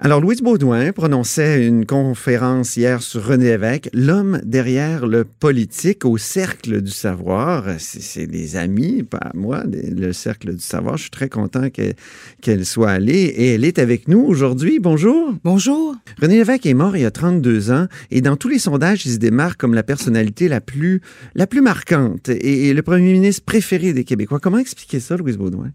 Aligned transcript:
Alors, 0.00 0.20
Louise 0.20 0.42
Baudouin 0.42 0.90
prononçait 0.92 1.64
une 1.66 1.86
conférence 1.86 2.76
hier 2.76 3.00
sur 3.00 3.24
René 3.24 3.44
Lévesque, 3.50 3.88
l'homme 3.94 4.40
derrière 4.44 5.06
le 5.06 5.24
politique 5.24 6.04
au 6.04 6.18
cercle 6.18 6.82
du 6.82 6.90
savoir. 6.90 7.64
C'est 7.78 8.26
des 8.26 8.56
amis, 8.56 9.04
pas 9.04 9.30
moi, 9.34 9.62
le 9.64 10.12
cercle 10.12 10.52
du 10.56 10.60
savoir. 10.60 10.96
Je 10.96 11.02
suis 11.02 11.10
très 11.10 11.28
content 11.28 11.70
que- 11.70 11.94
qu'elle 12.42 12.66
soit 12.66 12.90
allée 12.90 13.22
et 13.36 13.54
elle 13.54 13.64
est 13.64 13.78
avec 13.78 14.08
nous 14.08 14.18
aujourd'hui. 14.20 14.78
Bonjour. 14.80 15.32
Bonjour. 15.44 15.94
René 16.20 16.38
Lévesque 16.38 16.66
est 16.66 16.74
mort 16.74 16.96
il 16.96 17.02
y 17.02 17.06
a 17.06 17.12
32 17.12 17.70
ans 17.70 17.86
et 18.10 18.20
dans 18.20 18.36
tous 18.36 18.48
les 18.48 18.58
sondages, 18.58 19.06
il 19.06 19.12
se 19.12 19.18
démarque 19.18 19.60
comme 19.60 19.74
la 19.74 19.84
personnalité 19.84 20.48
la 20.48 20.60
plus, 20.60 21.00
la 21.36 21.46
plus 21.46 21.62
marquante 21.62 22.28
et, 22.28 22.66
et 22.68 22.74
le 22.74 22.82
premier 22.82 23.12
ministre 23.12 23.44
préféré 23.44 23.92
des 23.92 24.02
Québécois. 24.04 24.40
Comment 24.40 24.58
expliquer 24.58 24.98
ça, 24.98 25.16
Louise 25.16 25.38
Baudouin? 25.38 25.70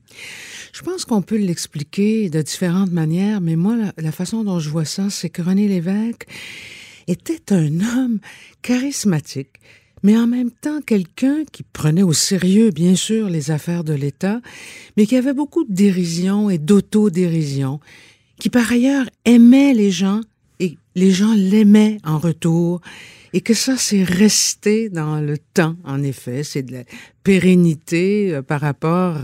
Je 0.71 0.83
pense 0.83 1.03
qu'on 1.05 1.23
peut 1.23 1.37
l'expliquer 1.37 2.29
de 2.29 2.41
différentes 2.43 2.91
manières, 2.91 3.41
mais 3.41 3.55
moi, 3.55 3.75
la, 3.97 4.08
la 4.09 4.13
façon 4.13 4.43
dont 4.43 4.57
je 4.57 4.71
vois 4.71 4.85
ça, 4.85 5.11
c'est 5.11 5.29
que 5.29 5.43
René 5.43 5.67
Lévesque 5.67 6.25
était 7.05 7.53
un 7.53 7.79
homme 7.79 8.19
charismatique, 8.63 9.59
mais 10.01 10.17
en 10.17 10.25
même 10.25 10.49
temps 10.49 10.81
quelqu'un 10.81 11.43
qui 11.51 11.61
prenait 11.61 12.01
au 12.01 12.11
sérieux, 12.11 12.71
bien 12.71 12.95
sûr, 12.95 13.29
les 13.29 13.51
affaires 13.51 13.83
de 13.83 13.93
l'État, 13.93 14.41
mais 14.97 15.05
qui 15.05 15.15
avait 15.15 15.35
beaucoup 15.35 15.63
de 15.63 15.71
dérision 15.71 16.49
et 16.49 16.57
d'autodérision, 16.57 17.79
qui 18.39 18.49
par 18.49 18.71
ailleurs 18.71 19.05
aimait 19.25 19.75
les 19.75 19.91
gens 19.91 20.21
et 20.59 20.79
les 20.95 21.11
gens 21.11 21.35
l'aimaient 21.35 21.99
en 22.03 22.17
retour. 22.17 22.81
Et 23.33 23.41
que 23.41 23.53
ça, 23.53 23.75
c'est 23.77 24.03
resté 24.03 24.89
dans 24.89 25.19
le 25.21 25.37
temps, 25.37 25.75
en 25.83 26.01
effet. 26.03 26.43
C'est 26.43 26.63
de 26.63 26.71
la 26.73 26.83
pérennité 27.23 28.33
euh, 28.33 28.41
par 28.41 28.61
rapport 28.61 29.17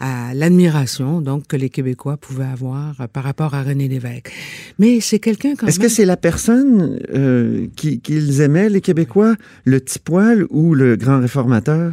à, 0.00 0.30
à 0.30 0.34
l'admiration, 0.34 1.20
donc, 1.20 1.46
que 1.46 1.56
les 1.56 1.70
Québécois 1.70 2.16
pouvaient 2.16 2.44
avoir 2.44 3.00
euh, 3.00 3.06
par 3.06 3.24
rapport 3.24 3.54
à 3.54 3.62
René 3.62 3.88
Lévesque. 3.88 4.30
Mais 4.78 5.00
c'est 5.00 5.18
quelqu'un 5.20 5.54
quand 5.56 5.66
Est-ce 5.66 5.78
même... 5.78 5.88
que 5.88 5.94
c'est 5.94 6.04
la 6.04 6.16
personne 6.16 6.98
euh, 7.14 7.66
qui- 7.76 8.00
qu'ils 8.00 8.40
aimaient, 8.40 8.68
les 8.68 8.80
Québécois, 8.80 9.36
le 9.64 9.80
petit 9.80 9.98
poil 9.98 10.46
ou 10.50 10.74
le 10.74 10.96
grand 10.96 11.20
réformateur? 11.20 11.92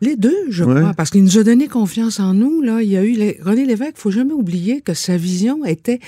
Les 0.00 0.16
deux, 0.16 0.36
je 0.50 0.64
Ouais. 0.64 0.80
crois, 0.80 0.94
parce 0.94 1.10
qu'il 1.10 1.22
nous 1.22 1.38
a 1.38 1.44
donné 1.44 1.68
confiance 1.68 2.18
en 2.18 2.34
nous. 2.34 2.60
Là, 2.60 2.82
il 2.82 2.90
y 2.90 2.96
a 2.96 3.04
eu 3.04 3.12
les- 3.12 3.38
René 3.40 3.64
Lévesque. 3.64 3.94
Faut 3.96 4.10
jamais 4.10 4.32
oublier 4.32 4.80
que 4.80 4.94
sa 4.94 5.16
vision 5.16 5.64
était 5.64 6.00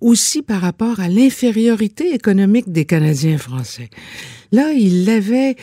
aussi 0.00 0.42
par 0.42 0.60
rapport 0.60 0.98
à 0.98 1.08
l'infériorité 1.08 2.12
économique 2.12 2.72
des 2.72 2.84
Canadiens 2.84 3.38
français. 3.38 3.88
Là, 4.52 4.72
il 4.72 5.04
l'avait 5.04 5.56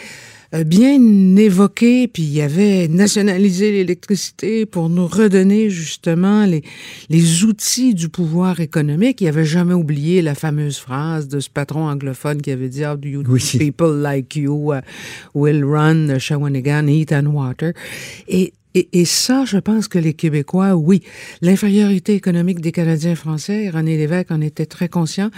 euh, 0.53 0.63
bien 0.63 1.35
évoqué, 1.35 2.07
puis 2.07 2.23
il 2.23 2.41
avait 2.41 2.87
nationalisé 2.87 3.71
l'électricité 3.71 4.65
pour 4.67 4.87
nous 4.89 5.07
redonner 5.07 5.69
justement 5.71 6.45
les, 6.45 6.61
les 7.09 7.43
outils 7.43 7.95
du 7.95 8.07
pouvoir 8.09 8.59
économique. 8.59 9.19
Il 9.21 9.27
avait 9.27 9.45
jamais 9.45 9.73
oublié 9.73 10.21
la 10.21 10.35
fameuse 10.35 10.77
phrase 10.77 11.27
de 11.27 11.39
ce 11.39 11.49
patron 11.49 11.87
anglophone 11.87 12.41
qui 12.41 12.51
avait 12.51 12.69
dit 12.69 12.85
How 12.85 12.97
do 12.97 13.07
you 13.09 13.23
Oui. 13.27 13.41
people 13.57 13.99
like 14.01 14.35
you 14.35 14.73
uh, 14.73 14.81
will 15.33 15.63
run 15.63 16.19
Shawinigan, 16.19 16.87
eat 16.87 17.11
and 17.11 17.27
water? 17.27 17.73
Et, 18.27 18.53
et, 18.75 18.89
et 18.93 19.05
ça, 19.05 19.45
je 19.45 19.57
pense 19.57 19.87
que 19.87 19.97
les 19.97 20.13
Québécois, 20.13 20.75
oui, 20.75 21.01
l'infériorité 21.41 22.13
économique 22.13 22.59
des 22.61 22.71
Canadiens 22.71 23.15
français, 23.15 23.69
René 23.69 23.97
Lévesque 23.97 24.29
en 24.31 24.41
était 24.41 24.65
très 24.67 24.89
conscient. 24.89 25.29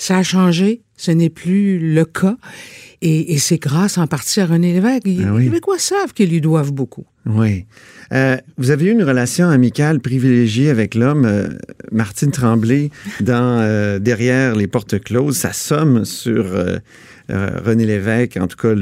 Ça 0.00 0.16
a 0.16 0.22
changé, 0.22 0.80
ce 0.96 1.10
n'est 1.10 1.28
plus 1.28 1.78
le 1.78 2.06
cas. 2.06 2.38
Et, 3.02 3.34
et 3.34 3.38
c'est 3.38 3.58
grâce 3.58 3.98
en 3.98 4.06
partie 4.06 4.40
à 4.40 4.46
René 4.46 4.72
Lévesque. 4.72 5.04
Les 5.04 5.22
Ah 5.26 5.34
oui. 5.34 5.44
Québécois 5.44 5.78
savent 5.78 6.14
qu'ils 6.14 6.30
lui 6.30 6.40
doivent 6.40 6.72
beaucoup. 6.72 7.04
Oui. 7.26 7.66
Euh, 8.14 8.38
vous 8.56 8.70
avez 8.70 8.86
eu 8.86 8.92
une 8.92 9.02
relation 9.02 9.50
amicale 9.50 10.00
privilégiée 10.00 10.70
avec 10.70 10.94
l'homme, 10.94 11.26
euh, 11.26 11.48
Martine 11.92 12.30
Tremblay, 12.30 12.88
dans 13.20 13.58
euh, 13.60 13.98
Derrière 13.98 14.54
les 14.54 14.66
portes 14.66 14.98
closes. 15.04 15.36
Ça 15.36 15.52
somme 15.52 16.06
sur 16.06 16.46
René 17.30 17.86
Lévesque, 17.86 18.36
en 18.40 18.46
tout 18.46 18.56
cas, 18.56 18.74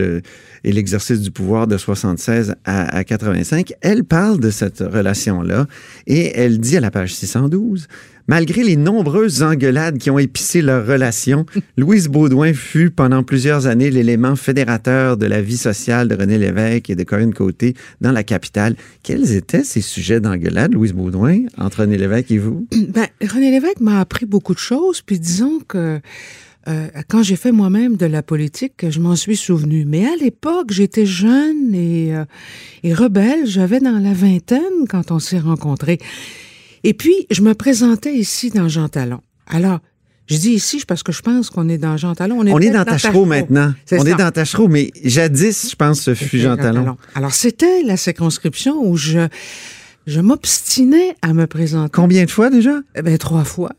et 0.65 0.73
l'exercice 0.73 1.21
du 1.21 1.31
pouvoir 1.31 1.67
de 1.67 1.77
76 1.77 2.55
à, 2.65 2.97
à 2.97 3.05
85. 3.05 3.73
Elle 3.81 4.05
parle 4.05 4.41
de 4.41 4.51
cette 4.51 4.81
relation-là 4.81 5.67
et 6.07 6.39
elle 6.39 6.59
dit 6.59 6.77
à 6.77 6.81
la 6.81 6.91
page 6.91 7.15
612 7.15 7.89
Malgré 8.31 8.63
les 8.63 8.77
nombreuses 8.77 9.43
engueulades 9.43 9.97
qui 9.97 10.11
ont 10.11 10.19
épicé 10.19 10.61
leur 10.61 10.87
relation, 10.87 11.47
Louise 11.79 12.09
Baudouin 12.09 12.53
fut 12.53 12.91
pendant 12.91 13.23
plusieurs 13.23 13.67
années 13.67 13.91
l'élément 13.91 14.37
fédérateur 14.37 15.17
de 15.17 15.25
la 15.25 15.41
vie 15.41 15.57
sociale 15.57 16.09
de 16.09 16.15
René 16.15 16.37
Lévesque 16.37 16.91
et 16.91 16.95
de 16.95 17.05
Corinne 17.05 17.33
Côté 17.33 17.75
dans 18.03 18.13
la 18.13 18.25
capitale. 18.25 18.77
Quels 19.03 19.33
étaient 19.33 19.65
ces 19.65 19.81
sujets 19.81 20.21
d'engueulade, 20.21 20.75
Louise 20.75 20.93
Baudouin, 20.93 21.45
entre 21.57 21.81
René 21.81 21.97
Lévesque 21.97 22.31
et 22.31 22.37
vous? 22.37 22.67
Ben, 22.89 23.07
René 23.23 23.51
Lévesque 23.51 23.81
m'a 23.81 24.01
appris 24.01 24.27
beaucoup 24.27 24.53
de 24.53 24.59
choses, 24.59 25.01
puis 25.01 25.19
disons 25.19 25.61
que 25.67 25.99
euh, 26.69 26.89
quand 27.09 27.23
j'ai 27.23 27.37
fait 27.37 27.53
moi-même 27.53 27.97
de 27.97 28.06
la 28.06 28.23
politique, 28.23 28.89
je 28.89 29.01
m'en 29.01 29.17
suis 29.17 29.37
souvenu. 29.37 29.84
Mais 29.87 30.06
à 30.06 30.17
l'époque, 30.21 30.71
j'étais 30.71 31.06
jeune 31.06 31.75
et, 31.75 32.15
euh, 32.15 32.25
et 32.83 32.93
rebelle. 32.93 33.47
J'avais 33.47 33.81
dans 33.81 33.99
la 33.99 34.12
vingtaine 34.12 34.87
quand 34.89 35.11
on 35.11 35.19
s'est 35.19 35.39
rencontrés. 35.39 35.99
Et 36.84 36.95
puis, 36.95 37.27
je 37.31 37.43
me 37.43 37.55
présentais 37.55 38.15
ici 38.15 38.51
dans 38.51 38.69
Jean 38.69 38.89
Talon. 38.89 39.21
Alors, 39.47 39.81
je 40.27 40.37
dis 40.37 40.51
ici 40.51 40.83
parce 40.87 41.03
que 41.03 41.11
je 41.11 41.23
pense 41.23 41.49
qu'on 41.49 41.71
est 41.71 41.79
dans 41.79 41.97
Jean 41.97 42.15
Talon. 42.15 42.41
On 42.41 42.61
est 42.61 42.71
dans 42.71 42.85
Tachereau 42.85 43.25
maintenant. 43.25 43.73
On 43.91 44.05
ça. 44.05 44.11
est 44.11 44.15
dans 44.15 44.31
Tachereau, 44.31 44.69
mais 44.69 44.91
jadis, 45.03 45.71
je 45.71 45.77
pense, 45.77 46.03
ce 46.03 46.15
fut 46.15 46.39
Jean 46.39 46.56
Talon. 46.56 46.97
Alors, 47.15 47.33
c'était 47.33 47.83
la 47.83 47.97
circonscription 47.97 48.77
où 48.79 48.97
je, 48.97 49.27
je 50.09 50.21
m'obstinais 50.21 51.15
à 51.23 51.35
me 51.35 51.47
présenter. 51.47 51.91
Combien 51.93 52.25
de 52.25 52.31
fois 52.31 52.51
déjà? 52.51 52.81
Eh 52.97 53.03
Ben, 53.03 53.19
trois 53.19 53.45
fois. 53.45 53.73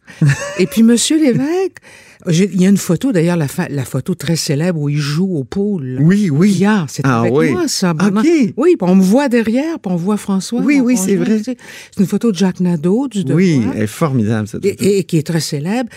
Et 0.59 0.67
puis, 0.67 0.83
Monsieur 0.83 1.17
Lévesque, 1.17 1.77
il 2.29 2.61
y 2.61 2.65
a 2.65 2.69
une 2.69 2.77
photo, 2.77 3.11
d'ailleurs, 3.11 3.35
la, 3.37 3.47
photo 3.85 4.13
très 4.13 4.35
célèbre 4.35 4.79
où 4.79 4.89
il 4.89 4.97
joue 4.97 5.35
au 5.37 5.43
pool. 5.43 5.97
Oui, 5.99 6.29
oui. 6.29 6.51
Hier, 6.51 6.85
c'était 6.87 7.09
Ah 7.09 7.21
avec 7.21 7.33
oui. 7.33 7.51
moi, 7.51 7.67
ça. 7.67 7.91
OK. 7.91 7.97
pendant- 7.97 8.21
Oui, 8.21 8.75
puis 8.77 8.89
on 8.89 8.95
me 8.95 9.01
voit 9.01 9.27
derrière, 9.27 9.79
puis 9.79 9.91
on 9.91 9.95
voit 9.95 10.17
François. 10.17 10.61
Oui, 10.61 10.79
oui, 10.79 10.97
c'est 10.97 11.15
vrai. 11.15 11.41
C'est 11.43 11.57
une 11.99 12.05
photo 12.07 12.31
de 12.31 12.37
Jacques 12.37 12.59
Nadeau, 12.59 13.07
du 13.07 13.23
Oui, 13.33 13.61
elle 13.73 13.83
est 13.83 13.87
formidable, 13.87 14.47
cette 14.47 14.61
photo. 14.63 14.83
et, 14.83 14.99
et 14.99 15.03
qui 15.05 15.17
est 15.17 15.25
très 15.25 15.39
célèbre. 15.41 15.89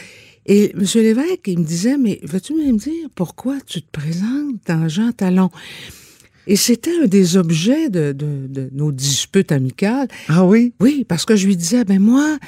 Et 0.47 0.73
M. 0.75 0.85
Lévesque, 0.95 1.47
il 1.47 1.59
me 1.61 1.65
disait, 1.65 1.97
mais 1.99 2.19
veux-tu 2.25 2.55
me 2.55 2.73
dire 2.77 3.09
pourquoi 3.15 3.59
tu 3.67 3.81
te 3.83 3.91
présentes 3.93 4.57
dans 4.67 4.89
Jean 4.89 5.13
Talon? 5.13 5.51
Et 6.47 6.57
c'était 6.57 6.91
un 7.03 7.07
des 7.07 7.37
objets 7.37 7.89
de, 7.89 8.13
de- 8.13 8.47
de 8.49 8.69
nos 8.73 8.91
disputes 8.93 9.53
amicales. 9.53 10.09
Ah 10.29 10.45
oui? 10.45 10.73
Oui, 10.81 11.05
parce 11.09 11.25
que 11.25 11.37
je 11.37 11.47
lui 11.47 11.57
disais, 11.57 11.85
ben 11.85 12.01
moi, 12.01 12.39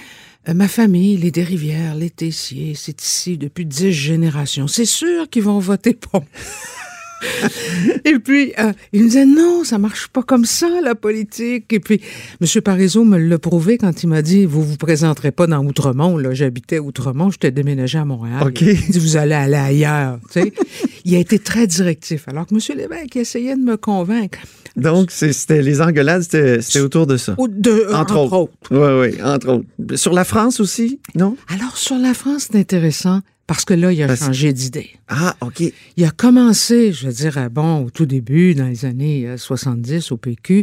euh, 0.48 0.54
ma 0.54 0.66
famille, 0.68 1.16
les 1.16 1.30
Desrivières, 1.30 1.94
les 1.94 2.10
Tessiers, 2.10 2.74
c'est 2.76 3.00
ici 3.00 3.38
depuis 3.38 3.64
dix 3.66 3.92
générations. 3.92 4.66
C'est 4.66 4.84
sûr 4.84 5.28
qu'ils 5.30 5.44
vont 5.44 5.58
voter 5.60 5.94
pour 5.94 6.20
moi. 6.20 6.28
Et 8.04 8.18
puis, 8.18 8.52
euh, 8.58 8.72
il 8.92 9.02
me 9.02 9.08
disait, 9.08 9.26
non, 9.26 9.64
ça 9.64 9.78
marche 9.78 10.08
pas 10.08 10.22
comme 10.22 10.44
ça, 10.44 10.68
la 10.82 10.94
politique. 10.94 11.72
Et 11.72 11.80
puis, 11.80 12.00
M. 12.40 12.60
Parizeau 12.62 13.04
me 13.04 13.18
l'a 13.18 13.38
prouvé 13.38 13.78
quand 13.78 14.02
il 14.02 14.08
m'a 14.08 14.22
dit, 14.22 14.44
vous 14.44 14.62
vous 14.62 14.76
présenterez 14.76 15.30
pas 15.32 15.46
dans 15.46 15.64
Outremont. 15.64 16.16
Là, 16.18 16.34
j'habitais 16.34 16.78
Outremont, 16.78 17.30
j'étais 17.30 17.50
déménagé 17.50 17.98
à 17.98 18.04
Montréal. 18.04 18.42
OK. 18.46 18.60
Il 18.60 18.90
dit, 18.90 18.98
vous 18.98 19.16
allez 19.16 19.34
aller 19.34 19.54
ailleurs. 19.56 20.18
Tu 20.32 20.42
sais. 20.42 20.52
il 21.04 21.14
a 21.14 21.18
été 21.18 21.38
très 21.38 21.66
directif. 21.66 22.28
Alors 22.28 22.46
que 22.46 22.54
M. 22.54 22.60
Lévesque 22.76 23.16
essayait 23.16 23.56
de 23.56 23.62
me 23.62 23.76
convaincre. 23.76 24.38
Donc, 24.76 25.10
c'était 25.12 25.62
les 25.62 25.80
engueulades, 25.80 26.22
c'était 26.22 26.80
autour 26.80 27.06
de 27.06 27.16
ça. 27.16 27.36
De- 27.38 27.86
Entre 27.94 28.16
autres. 28.16 28.52
Oui, 28.72 29.08
oui, 29.12 29.22
entre 29.22 29.48
autres. 29.48 29.96
Sur 29.96 30.12
la 30.12 30.24
France 30.24 30.58
aussi, 30.58 30.98
non? 31.14 31.36
Alors, 31.48 31.76
sur 31.76 31.96
la 31.96 32.12
France, 32.12 32.48
c'est 32.50 32.58
intéressant 32.58 33.20
parce 33.46 33.64
que 33.64 33.74
là, 33.74 33.92
il 33.92 34.02
a 34.02 34.06
Parce- 34.06 34.20
changé 34.20 34.52
d'idée. 34.52 34.90
Ah, 35.08 35.36
OK. 35.42 35.62
Il 35.96 36.04
a 36.04 36.10
commencé, 36.10 36.92
je 36.92 37.06
veux 37.06 37.12
dire, 37.12 37.36
euh, 37.36 37.48
bon, 37.50 37.84
au 37.84 37.90
tout 37.90 38.06
début, 38.06 38.54
dans 38.54 38.66
les 38.66 38.86
années 38.86 39.26
euh, 39.26 39.36
70 39.36 40.12
au 40.12 40.16
PQ, 40.16 40.62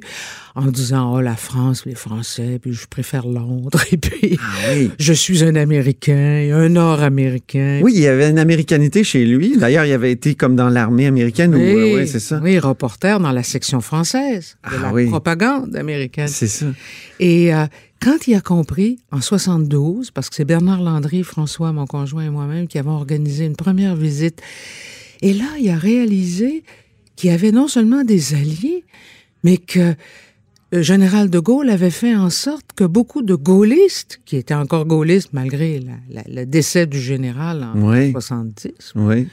en 0.56 0.66
disant, 0.66 1.14
oh, 1.16 1.22
la 1.22 1.36
France, 1.36 1.86
les 1.86 1.94
Français, 1.96 2.58
puis 2.62 2.74
je 2.74 2.88
préfère 2.88 3.28
Londres, 3.28 3.80
et 3.92 3.98
puis 3.98 4.38
Ah 4.42 4.70
oui. 4.74 4.90
je 4.98 5.14
suis 5.14 5.44
un 5.44 5.56
Américain, 5.56 6.50
un 6.54 6.70
Nord-Américain. 6.70 7.82
Oui, 7.84 7.92
il 7.96 8.02
y 8.02 8.08
avait 8.08 8.30
une 8.30 8.40
américanité 8.40 9.04
chez 9.04 9.26
lui. 9.26 9.58
D'ailleurs, 9.58 9.86
il 9.86 9.92
avait 9.94 10.12
été 10.12 10.36
comme 10.36 10.56
dans 10.56 10.70
l'armée 10.70 11.06
américaine. 11.08 11.54
Oui, 11.56 11.94
Oui, 11.96 12.08
c'est 12.08 12.20
ça. 12.20 12.40
Oui, 12.44 12.58
reporter 12.60 13.20
dans 13.20 13.32
la 13.32 13.44
section 13.44 13.82
française 13.82 14.58
de 14.64 14.76
Ah 14.78 14.82
la 14.84 14.94
oui. 14.94 15.08
propagande 15.08 15.76
américaine. 15.76 16.28
C'est 16.28 16.48
ça. 16.48 16.66
Et 17.20 17.54
euh, 17.54 17.66
quand 18.02 18.28
il 18.28 18.34
a 18.36 18.42
compris, 18.42 19.00
en 19.12 19.22
72, 19.22 20.12
parce 20.12 20.30
que 20.30 20.36
c'est 20.36 20.46
Bernard 20.46 20.82
Landry, 20.82 21.24
François, 21.24 21.72
mon 21.72 21.86
conjoint 21.86 22.26
et 22.26 22.30
moi-même 22.30 22.68
qui 22.68 22.80
avons 22.80 22.92
organisé 22.96 23.46
une 23.46 23.56
première 23.56 23.96
visite, 23.96 24.42
et 25.22 25.34
là, 25.34 25.46
il 25.60 25.70
a 25.70 25.78
réalisé 25.78 26.64
qu'il 27.16 27.30
y 27.30 27.34
avait 27.34 27.52
non 27.52 27.68
seulement 27.68 28.04
des 28.04 28.34
alliés, 28.34 28.84
mais 29.44 29.58
que 29.58 29.94
le 30.72 30.82
général 30.82 31.30
de 31.30 31.38
Gaulle 31.38 31.70
avait 31.70 31.90
fait 31.92 32.16
en 32.16 32.30
sorte 32.30 32.66
que 32.76 32.84
beaucoup 32.86 33.22
de 33.22 33.36
gaullistes, 33.36 34.20
qui 34.26 34.38
étaient 34.38 34.54
encore 34.56 34.86
gaullistes 34.86 35.30
malgré 35.34 35.80
la, 35.80 35.94
la, 36.10 36.24
le 36.42 36.46
décès 36.46 36.88
du 36.88 37.00
général 37.00 37.64
en 37.64 37.90
Oui. 37.92 38.12
70, 38.14 38.94
Oui. 38.96 39.28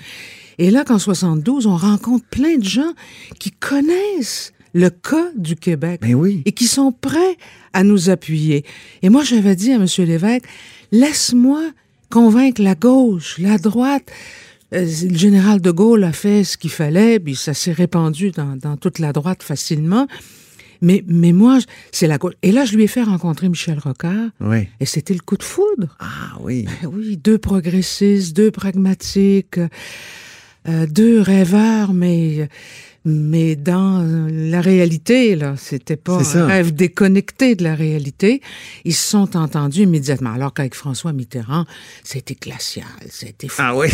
et 0.59 0.71
là, 0.71 0.85
qu'en 0.85 0.99
72, 0.99 1.67
on 1.67 1.77
rencontre 1.77 2.27
plein 2.27 2.57
de 2.59 2.65
gens 2.65 2.93
qui 3.39 3.51
connaissent 3.53 4.53
le 4.75 4.91
cas 4.91 5.29
du 5.37 5.57
Québec 5.57 6.01
Ben 6.03 6.15
oui. 6.15 6.43
et 6.45 6.53
qui 6.53 6.67
sont 6.67 6.93
prêts 6.93 7.37
à 7.73 7.83
nous 7.85 8.11
appuyer. 8.11 8.65
Et 9.03 9.09
moi, 9.09 9.25
j'avais 9.25 9.57
dit 9.57 9.73
à 9.73 9.77
M. 9.77 9.87
Lévesque, 9.99 10.45
laisse-moi 10.93 11.63
convaincre 12.11 12.63
la 12.63 12.75
gauche, 12.75 13.39
la 13.39 13.59
droite. 13.59 14.11
Euh, 14.75 14.87
Le 15.11 15.17
général 15.17 15.61
de 15.61 15.71
Gaulle 15.71 16.05
a 16.05 16.13
fait 16.13 16.45
ce 16.45 16.57
qu'il 16.59 16.71
fallait, 16.71 17.19
puis 17.21 17.37
ça 17.37 17.55
s'est 17.55 17.73
répandu 17.73 18.31
dans, 18.31 18.57
dans 18.57 18.77
toute 18.77 18.99
la 18.99 19.13
droite 19.13 19.43
facilement. 19.43 20.07
Mais, 20.81 21.03
mais 21.09 21.33
moi, 21.33 21.59
c'est 21.91 22.07
la 22.07 22.19
gauche. 22.19 22.35
Et 22.43 22.53
là, 22.53 22.65
je 22.65 22.77
lui 22.77 22.85
ai 22.85 22.87
fait 22.87 23.03
rencontrer 23.03 23.49
Michel 23.49 23.79
Rocard, 23.81 24.29
Oui. 24.41 24.69
et 24.79 24.87
c'était 24.87 25.15
le 25.15 25.21
coup 25.21 25.37
de 25.37 25.43
foudre. 25.43 25.97
Ah 25.99 26.37
oui. 26.41 26.67
Ben 26.83 26.89
oui, 26.95 27.17
deux 27.17 27.39
progressistes, 27.39 28.37
deux 28.37 28.51
pragmatiques, 28.53 29.59
euh, 30.69 30.87
deux 30.87 31.21
rêveurs, 31.21 31.93
mais 31.95 32.49
mais 33.09 33.57
dans 33.57 34.07
la 34.31 34.61
réalité, 34.61 35.35
là, 35.35 35.55
c'était 35.57 35.97
pas 35.97 36.37
un 36.37 36.47
rêve 36.47 36.75
déconnecté 36.75 37.55
de 37.55 37.65
la 37.65 37.75
réalité. 37.75 38.43
Ils 38.85 38.95
se 38.95 39.11
sont 39.11 39.37
entendus 39.37 39.83
immédiatement. 39.83 40.33
Alors 40.33 40.53
qu'avec 40.53 40.75
François 40.75 41.15
Mitterrand, 41.15 41.65
c'était 42.05 42.35
glacial, 42.35 42.87
c'était 43.09 43.49
froid. 43.49 43.65
Ah 43.67 43.77
oui. 43.77 43.89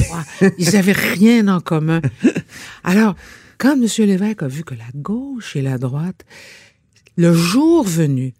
Ils 0.58 0.76
avaient 0.76 0.92
rien 0.92 1.46
en 1.48 1.60
commun. 1.60 2.02
Alors, 2.82 3.14
quand 3.58 3.74
M. 3.74 3.86
Lévesque 4.06 4.42
a 4.42 4.48
vu 4.48 4.64
que 4.64 4.74
la 4.74 4.90
gauche 4.94 5.54
et 5.54 5.62
la 5.62 5.78
droite, 5.78 6.24
le 7.16 7.32
jour 7.32 7.84
venu, 7.84 8.34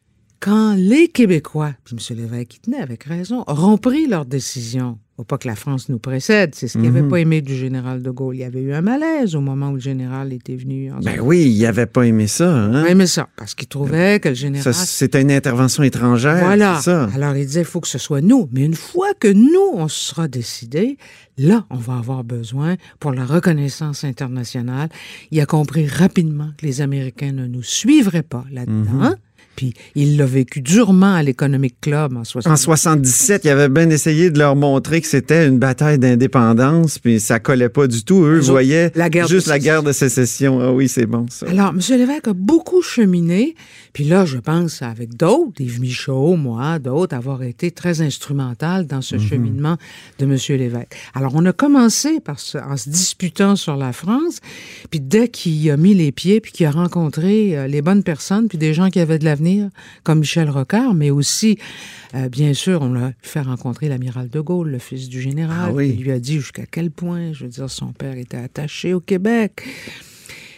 quand 0.44 0.74
les 0.76 1.08
Québécois, 1.08 1.72
puis 1.84 1.96
M. 1.96 2.16
Lévesque 2.18 2.56
y 2.56 2.60
tenait 2.60 2.76
avec 2.82 3.04
raison, 3.04 3.44
auront 3.46 3.78
pris 3.78 4.06
leur 4.06 4.26
décision, 4.26 4.98
faut 5.16 5.24
pas 5.24 5.38
que 5.38 5.48
la 5.48 5.54
France 5.54 5.88
nous 5.88 5.98
précède, 5.98 6.54
c'est 6.54 6.68
ce 6.68 6.74
qu'il 6.76 6.82
Mhm. 6.90 6.94
n'avait 6.94 7.08
pas 7.08 7.16
aimé 7.20 7.40
du 7.40 7.56
général 7.56 8.02
de 8.02 8.10
Gaulle. 8.10 8.34
Il 8.36 8.40
y 8.40 8.44
avait 8.44 8.60
eu 8.60 8.74
un 8.74 8.82
malaise 8.82 9.34
au 9.36 9.40
moment 9.40 9.70
où 9.70 9.74
le 9.76 9.80
général 9.80 10.34
était 10.34 10.56
venu. 10.56 10.92
En 10.92 10.98
Ben 10.98 11.18
oui, 11.22 11.44
il 11.50 11.64
avait 11.64 11.86
pas 11.86 12.02
aimé 12.02 12.26
ça. 12.26 12.54
Hein? 12.54 12.84
Il 12.84 12.90
aimait 12.90 13.06
ça, 13.06 13.28
parce 13.36 13.54
qu'il 13.54 13.68
trouvait 13.68 14.20
que 14.20 14.28
le 14.28 14.34
général... 14.34 14.74
c'était 14.74 15.22
une 15.22 15.30
intervention 15.32 15.82
étrangère. 15.82 16.44
Voilà. 16.44 16.78
ça? 16.82 17.08
Alors, 17.14 17.34
il 17.36 17.46
disait, 17.46 17.60
il 17.60 17.64
faut 17.66 17.80
que 17.80 17.88
ce 17.88 17.96
soit 17.98 18.20
nous. 18.20 18.46
Mais 18.52 18.64
une 18.66 18.74
fois 18.74 19.14
que 19.18 19.28
nous, 19.28 19.70
on 19.72 19.88
sera 19.88 20.28
décidé, 20.28 20.98
là, 21.38 21.64
on 21.70 21.76
va 21.78 21.96
avoir 21.96 22.22
besoin 22.22 22.76
pour 23.00 23.12
la 23.12 23.24
reconnaissance 23.24 24.04
internationale. 24.04 24.90
Il 25.30 25.40
a 25.40 25.46
compris 25.46 25.86
rapidement 25.86 26.50
que 26.58 26.66
les 26.66 26.82
Américains 26.82 27.32
ne 27.32 27.46
nous 27.46 27.62
suivraient 27.62 28.22
pas 28.22 28.44
là-dedans. 28.52 28.90
Mhm. 29.10 29.16
Puis, 29.56 29.74
il 29.94 30.16
l'a 30.16 30.26
vécu 30.26 30.60
durement 30.60 31.14
à 31.14 31.22
l'Economic 31.22 31.80
Club 31.80 32.16
en 32.16 32.24
60. 32.24 32.52
En 32.52 32.56
77, 32.56 33.42
il 33.44 33.50
avait 33.50 33.68
bien 33.68 33.90
essayé 33.90 34.30
de 34.30 34.38
leur 34.38 34.56
montrer 34.56 35.00
que 35.00 35.06
c'était 35.06 35.46
une 35.46 35.58
bataille 35.58 35.98
d'indépendance, 35.98 36.98
puis 36.98 37.20
ça 37.20 37.38
collait 37.38 37.68
pas 37.68 37.86
du 37.86 38.04
tout. 38.04 38.24
Eux 38.24 38.40
voyaient 38.40 38.90
la 38.94 39.10
guerre 39.10 39.28
juste 39.28 39.46
la 39.46 39.58
guerre 39.58 39.82
de 39.82 39.92
sécession. 39.92 40.60
Ah 40.60 40.72
oui, 40.72 40.88
c'est 40.88 41.06
bon 41.06 41.26
ça. 41.30 41.46
Alors, 41.48 41.70
M. 41.70 41.80
Lévesque 41.98 42.28
a 42.28 42.32
beaucoup 42.32 42.82
cheminé, 42.82 43.54
puis 43.92 44.04
là, 44.04 44.24
je 44.24 44.38
pense 44.38 44.82
avec 44.82 45.16
d'autres, 45.16 45.60
Yves 45.60 45.80
Michaud, 45.80 46.36
moi, 46.36 46.78
d'autres, 46.78 47.14
avoir 47.14 47.42
été 47.42 47.70
très 47.70 48.00
instrumental 48.00 48.86
dans 48.86 49.02
ce 49.02 49.18
cheminement 49.18 49.76
de 50.18 50.24
M. 50.24 50.36
Lévesque. 50.58 50.96
Alors, 51.14 51.32
on 51.34 51.44
a 51.46 51.52
commencé 51.52 52.20
par 52.20 52.36
en 52.68 52.76
se 52.76 52.88
disputant 52.88 53.56
sur 53.56 53.76
la 53.76 53.92
France, 53.92 54.40
puis 54.90 55.00
dès 55.00 55.28
qu'il 55.28 55.70
a 55.70 55.76
mis 55.76 55.94
les 55.94 56.12
pieds, 56.12 56.40
puis 56.40 56.52
qu'il 56.52 56.66
a 56.66 56.70
rencontré 56.70 57.56
euh, 57.56 57.66
les 57.66 57.82
bonnes 57.82 58.02
personnes, 58.02 58.48
puis 58.48 58.58
des 58.58 58.74
gens 58.74 58.90
qui 58.90 59.00
avaient 59.00 59.18
de 59.18 59.24
l'avenir, 59.24 59.43
comme 60.02 60.20
Michel 60.20 60.50
Rocard, 60.50 60.94
mais 60.94 61.10
aussi, 61.10 61.58
euh, 62.14 62.28
bien 62.28 62.54
sûr, 62.54 62.82
on 62.82 62.92
l'a 62.92 63.12
fait 63.22 63.40
rencontrer 63.42 63.88
l'amiral 63.88 64.28
de 64.28 64.40
Gaulle, 64.40 64.70
le 64.70 64.78
fils 64.78 65.08
du 65.08 65.20
général, 65.20 65.70
Ah 65.70 65.72
oui. 65.72 65.96
qui 65.96 66.02
lui 66.02 66.10
a 66.12 66.18
dit 66.18 66.34
jusqu'à 66.34 66.66
quel 66.66 66.90
point, 66.90 67.32
je 67.32 67.44
veux 67.44 67.50
dire, 67.50 67.68
son 67.70 67.92
père 67.92 68.16
était 68.16 68.36
attaché 68.36 68.94
au 68.94 69.00
Québec. 69.00 69.62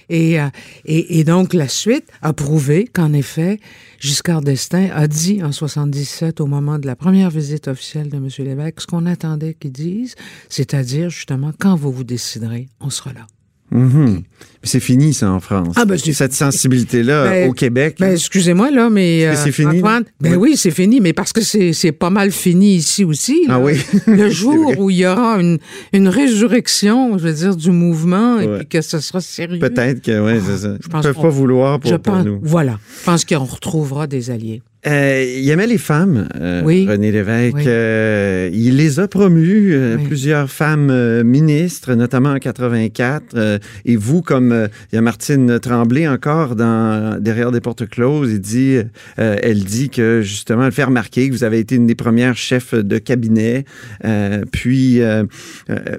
Et, 0.09 0.41
euh, 0.41 0.47
et, 0.85 1.19
et 1.19 1.25
donc, 1.25 1.53
la 1.53 1.67
suite 1.67 2.05
a 2.23 2.33
prouvé 2.33 2.85
qu'en 2.87 3.13
effet, 3.13 3.59
Giscard 3.99 4.41
d'Estaing 4.41 4.89
a 4.95 5.09
dit 5.09 5.43
en 5.43 5.51
77, 5.51 6.41
au 6.41 6.47
moment 6.47 6.79
de 6.79 6.87
la 6.87 6.95
première 6.95 7.29
visite 7.31 7.67
officielle 7.67 8.09
de 8.09 8.17
M. 8.17 8.29
Lévesque, 8.39 8.83
ce 8.83 8.87
qu'on 8.87 9.05
attendait 9.07 9.55
qu'il 9.55 9.73
dise, 9.73 10.15
c'est-à-dire, 10.49 11.11
justement, 11.11 11.51
quand 11.59 11.75
vous 11.75 11.91
vous 11.91 12.05
déciderez, 12.05 12.69
on 12.81 12.89
sera 12.91 13.13
là. 13.15 13.27
Mhm. 13.71 14.23
C'est 14.63 14.81
fini, 14.81 15.15
ça, 15.15 15.31
en 15.31 15.39
France. 15.39 15.75
Ah, 15.77 15.85
ben, 15.85 15.97
c'est 15.97 16.13
Cette 16.13 16.33
sensibilité-là 16.33 17.25
Ben, 17.29 17.49
au 17.49 17.53
Québec. 17.53 17.97
Ben, 18.01 18.13
excusez-moi, 18.13 18.71
là, 18.73 18.91
mais. 18.91 19.21
C'est 19.37 19.51
euh, 19.51 19.53
fini, 19.53 19.79
Antoine, 19.79 20.05
ben 20.21 20.33
Oui. 20.35 20.51
oui, 20.51 20.57
c'est 20.57 20.73
fini, 20.73 21.01
mais 21.01 21.13
parce 21.13 21.33
que 21.33 21.41
c'est 21.43 21.93
pas 21.93 22.11
mal 22.11 22.33
fini 22.33 22.75
ici 22.75 23.05
aussi. 23.05 23.47
là. 23.47 23.55
Ah 23.55 23.61
oui. 23.61 23.75
Le 24.09 24.29
jour 24.43 24.73
où 24.79 24.91
il 24.91 24.97
y 24.97 25.07
aura 25.07 25.41
une, 25.41 25.59
une 25.93 26.09
résurrection, 26.09 27.17
je 27.19 27.25
veux 27.29 27.33
dire, 27.33 27.55
du 27.57 27.71
mouvement, 27.71 28.41
et 28.41 28.49
puis 28.59 28.67
que 28.67 28.81
ce 28.83 28.99
sera 28.99 29.21
sérieux. 29.21 29.59
Peut-être 29.61 30.01
que, 30.03 30.21
oui, 30.35 30.41
c'est 30.45 30.59
ça. 30.59 30.75
je 30.81 30.87
Ils 30.87 30.91
pense 30.91 31.03
peuvent 31.05 31.15
pas 31.23 31.29
vouloir 31.29 31.79
pour, 31.79 31.91
Je 31.91 31.97
pour 31.97 32.15
pense, 32.15 32.25
nous. 32.25 32.41
voilà. 32.43 32.79
Je 33.01 33.05
pense 33.05 33.25
qu'on 33.25 33.45
retrouvera 33.45 34.07
des 34.07 34.31
alliés. 34.31 34.63
Euh, 34.87 35.25
il 35.39 35.49
aimait 35.51 35.67
les 35.67 35.79
femmes, 35.79 36.29
euh, 36.41 36.63
Oui. 36.65 36.87
René 36.89 37.11
Lévesque. 37.11 37.57
Oui. 37.57 37.65
Euh, 37.67 38.51
il 38.53 38.77
les 38.77 39.01
a 39.01 39.09
promues, 39.09 39.73
euh, 39.75 39.97
Oui. 39.97 40.05
plusieurs 40.07 40.49
femmes 40.51 40.91
euh, 40.91 41.25
ministres, 41.25 41.95
notamment 41.95 42.31
en 42.31 42.39
84. 42.39 43.25
Euh, 43.35 43.59
et 43.85 43.97
vous, 43.97 44.23
comme 44.23 44.53
euh, 44.53 44.69
il 44.93 44.97
y 44.97 44.99
a 44.99 45.03
Martine 45.03 45.59
Tremblay 45.59 46.07
encore 46.07 46.55
dans 46.57 47.19
Derrière 47.21 47.51
des 47.53 47.61
portes 47.61 47.89
closes, 47.89 48.31
il 48.33 48.41
dit, 48.41 48.77
euh, 49.19 49.37
elle 49.43 49.65
dit 49.65 49.91
que 49.91 50.21
justement, 50.23 50.67
elle 50.67 50.73
fait 50.73 50.85
remarquer 50.85 51.29
que 51.29 51.33
vous 51.35 51.45
avez 51.45 51.59
été 51.59 51.75
une 51.75 51.87
des 51.87 51.95
premières 51.95 52.37
chefs 52.37 52.75
de 52.75 52.99
cabinet. 52.99 53.65
Euh, 54.05 54.45
puis, 54.53 55.01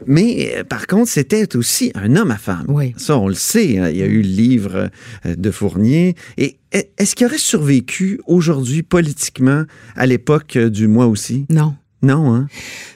mais 0.05 0.63
par 0.69 0.87
contre, 0.87 1.09
c'était 1.09 1.55
aussi 1.55 1.91
un 1.95 2.15
homme 2.15 2.31
à 2.31 2.37
femme. 2.37 2.65
Oui. 2.67 2.93
Ça, 2.97 3.17
on 3.17 3.27
le 3.27 3.33
sait. 3.33 3.77
hein. 3.79 3.89
Il 3.89 3.97
y 3.97 4.03
a 4.03 4.05
eu 4.07 4.21
le 4.21 4.27
livre 4.29 4.89
de 5.25 5.51
Fournier. 5.51 6.15
Et 6.37 6.55
est-ce 6.71 7.15
qu'il 7.15 7.25
aurait 7.27 7.37
survécu 7.37 8.19
aujourd'hui 8.25 8.83
politiquement 8.83 9.63
à 9.95 10.05
l'époque 10.05 10.55
euh, 10.55 10.69
du 10.69 10.87
moi 10.87 11.07
aussi? 11.07 11.45
Non. 11.49 11.75
Non, 12.03 12.33
hein? 12.33 12.47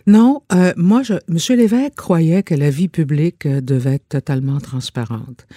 Non, 0.05 0.43
euh, 0.53 0.73
moi, 0.77 1.01
je, 1.01 1.13
M. 1.27 1.57
Lévesque 1.57 1.95
croyait 1.95 2.43
que 2.43 2.53
la 2.53 2.69
vie 2.69 2.87
publique 2.87 3.45
euh, 3.45 3.59
devait 3.59 3.95
être 3.95 4.09
totalement 4.09 4.59
transparente 4.59 5.47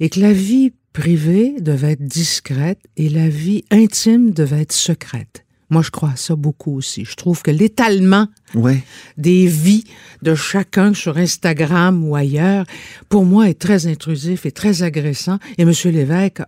et 0.00 0.08
que 0.08 0.20
la 0.20 0.32
vie 0.32 0.72
privée 0.94 1.60
devait 1.60 1.92
être 1.92 2.04
discrète 2.04 2.80
et 2.96 3.10
la 3.10 3.28
vie 3.28 3.64
intime 3.70 4.30
devait 4.30 4.62
être 4.62 4.72
secrète. 4.72 5.45
Moi, 5.68 5.82
je 5.82 5.90
crois 5.90 6.10
à 6.10 6.16
ça 6.16 6.36
beaucoup 6.36 6.76
aussi. 6.76 7.04
Je 7.04 7.14
trouve 7.16 7.42
que 7.42 7.50
l'étalement 7.50 8.28
Ouais. 8.54 8.82
des 9.18 9.46
vies 9.46 9.84
de 10.22 10.34
chacun 10.36 10.94
sur 10.94 11.18
Instagram 11.18 12.04
ou 12.04 12.14
ailleurs, 12.14 12.64
pour 13.08 13.24
moi, 13.24 13.48
est 13.48 13.58
très 13.58 13.86
intrusif 13.88 14.46
et 14.46 14.52
très 14.52 14.82
agressant. 14.84 15.38
Et 15.58 15.62
M. 15.62 15.72
Lévesque 15.86 16.42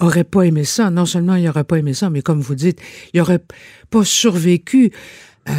aurait 0.00 0.24
pas 0.24 0.42
aimé 0.42 0.64
ça. 0.64 0.90
Non 0.90 1.06
seulement 1.06 1.36
il 1.36 1.48
aurait 1.48 1.64
pas 1.64 1.78
aimé 1.78 1.94
ça, 1.94 2.10
mais 2.10 2.22
comme 2.22 2.40
vous 2.40 2.56
dites, 2.56 2.80
il 3.14 3.20
aurait 3.20 3.42
pas 3.90 4.04
survécu. 4.04 4.90
Euh, 5.48 5.52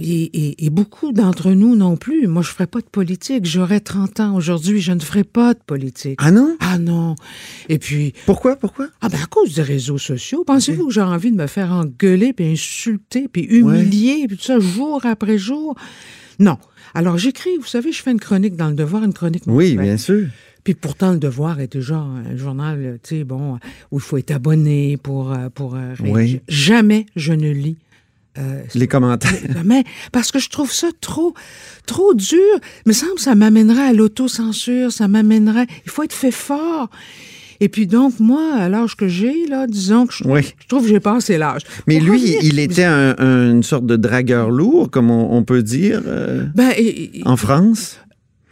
et, 0.00 0.24
et- 0.24 0.66
et 0.66 0.70
beaucoup 0.70 1.12
d'entre 1.12 1.50
nous 1.52 1.76
non 1.76 1.96
plus. 1.96 2.26
Moi, 2.26 2.42
je 2.42 2.48
ferais 2.48 2.66
pas 2.66 2.80
de 2.80 2.86
politique. 2.86 3.44
J'aurais 3.46 3.80
30 3.80 4.20
ans 4.20 4.34
aujourd'hui, 4.36 4.80
je 4.80 4.92
ne 4.92 5.00
ferais 5.00 5.24
pas 5.24 5.54
de 5.54 5.60
politique. 5.66 6.18
Ah 6.22 6.30
non? 6.30 6.56
Ah 6.60 6.78
non. 6.78 7.14
Et 7.68 7.78
puis, 7.78 8.12
Pourquoi? 8.26 8.56
Pourquoi? 8.56 8.88
ah 9.00 9.08
ben 9.08 9.18
à 9.22 9.26
cause 9.26 9.54
des 9.54 9.62
réseaux 9.62 9.98
sociaux, 9.98 10.44
pensez-vous 10.44 10.88
que 10.88 10.92
j'ai 10.94 11.00
envie 11.02 11.30
de 11.30 11.36
me 11.36 11.46
faire 11.46 11.70
engueuler, 11.72 12.32
puis 12.32 12.46
insulter, 12.46 13.28
puis 13.28 13.42
humilier, 13.42 14.24
puis 14.28 14.36
tout 14.36 14.44
ça 14.44 14.58
jour 14.58 15.04
après 15.04 15.38
jour? 15.38 15.74
Non. 16.38 16.58
Alors 16.94 17.18
j'écris, 17.18 17.50
vous 17.60 17.66
savez, 17.66 17.90
je 17.92 18.02
fais 18.02 18.12
une 18.12 18.20
chronique 18.20 18.56
dans 18.56 18.68
le 18.68 18.74
Devoir, 18.74 19.04
une 19.04 19.12
chronique 19.14 19.42
Oui, 19.46 19.76
bien 19.76 19.96
sûr. 19.96 20.26
Puis 20.62 20.74
pourtant, 20.74 21.12
le 21.12 21.18
Devoir 21.18 21.60
est 21.60 21.72
déjà 21.74 21.96
un 21.98 22.36
journal, 22.36 22.98
tu 23.02 23.16
sais, 23.18 23.24
bon, 23.24 23.58
où 23.90 23.98
il 23.98 24.00
faut 24.00 24.16
être 24.16 24.30
abonné 24.30 24.96
pour... 24.96 25.30
euh, 25.32 25.50
pour 25.50 25.74
euh, 25.74 25.92
Oui. 26.02 26.40
Jamais 26.48 27.04
je 27.16 27.34
ne 27.34 27.50
lis 27.50 27.76
euh, 28.38 28.62
Les 28.74 28.88
commentaires. 28.88 29.32
Jamais. 29.52 29.84
Parce 30.12 30.30
que 30.32 30.38
je 30.38 30.48
trouve 30.48 30.72
ça 30.72 30.88
trop, 31.00 31.34
trop 31.86 32.14
dur. 32.14 32.38
Il 32.84 32.88
me 32.88 32.92
semble 32.92 33.14
que 33.14 33.20
ça 33.20 33.34
m'amènerait 33.34 33.88
à 33.88 33.92
l'autocensure, 33.92 34.90
ça 34.92 35.06
m'amènerait. 35.08 35.66
Il 35.84 35.90
faut 35.90 36.02
être 36.02 36.12
fait 36.14 36.30
fort. 36.30 36.90
Et 37.60 37.68
puis 37.68 37.86
donc, 37.86 38.18
moi, 38.18 38.54
à 38.56 38.68
l'âge 38.68 38.96
que 38.96 39.06
j'ai, 39.06 39.46
là, 39.46 39.66
disons 39.68 40.06
que 40.06 40.12
je, 40.12 40.24
Oui. 40.24 40.40
je 40.60 40.66
trouve 40.66 40.82
que 40.82 40.88
j'ai 40.88 40.98
passé 41.00 41.38
l'âge. 41.38 41.62
Mais 41.86 42.00
lui, 42.00 42.36
il 42.42 42.58
était 42.58 42.82
un- 42.84 43.14
un- 43.18 43.52
une 43.52 43.62
sorte 43.62 43.86
de 43.86 43.94
dragueur 43.96 44.50
lourd, 44.50 44.90
comme 44.90 45.10
on, 45.10 45.32
on 45.36 45.44
peut 45.44 45.62
dire, 45.62 46.02
euh, 46.06 46.44
Ben, 46.54 46.72
et- 46.76 47.22
en 47.24 47.36
France. 47.36 48.00